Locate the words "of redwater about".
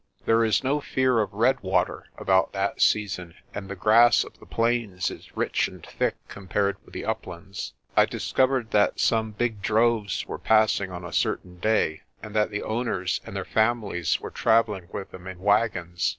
1.19-2.53